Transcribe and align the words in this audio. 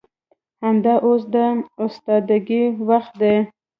همدا 0.63 0.93
اوس 1.05 1.23
د 1.33 1.35
استادګۍ 1.85 2.63
وخت 2.89 3.13
دى. 3.21 3.35